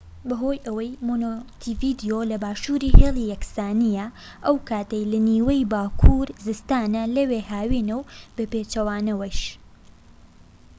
[0.27, 4.07] بەهۆی ئەوەی مۆنتیڤیدیۆ لە باشووری هێڵی یەکسانیە
[4.45, 9.39] ئەو کاتەی لە نیوەی باکوور زستانە لەوێ هاوینە و بەپێچەوانەوەش